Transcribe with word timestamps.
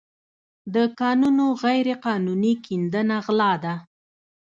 د 0.73 0.75
کانونو 0.99 1.45
غیرقانوني 1.63 2.53
کیندنه 2.65 3.15
غلا 3.25 3.53
ده. 3.63 3.75